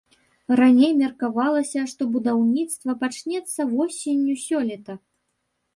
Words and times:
Раней 0.59 0.91
меркавалася, 1.01 1.83
што 1.91 2.01
будаўніцтва 2.15 2.91
пачнецца 3.05 3.61
восенню 3.77 4.33
сёлета. 4.47 4.93